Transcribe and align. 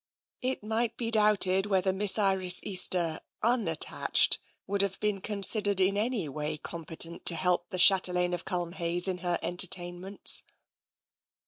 It 0.41 0.63
might 0.63 0.97
be 0.97 1.11
doubted 1.11 1.67
whether 1.67 1.93
Miss 1.93 2.17
Iris 2.17 2.59
Easter, 2.63 3.19
unattached, 3.43 4.39
would 4.65 4.81
have 4.81 4.99
been 4.99 5.21
considered 5.21 5.79
in 5.79 5.95
any 5.95 6.27
way 6.27 6.57
competent 6.57 7.23
to 7.27 7.35
help 7.35 7.69
the 7.69 7.77
chatelaine 7.77 8.33
of 8.33 8.43
Culmhayes 8.43 9.07
in 9.07 9.19
her 9.19 9.37
entertainments. 9.43 10.43